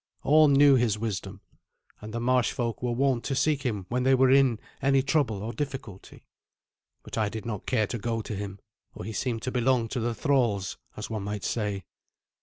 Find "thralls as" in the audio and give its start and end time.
10.15-11.11